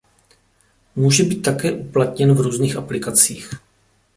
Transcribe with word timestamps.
Může 0.95 1.23
být 1.23 1.41
také 1.41 1.71
uplatněn 1.71 2.33
v 2.33 2.39
různých 2.41 2.75
aplikacích. 2.77 3.49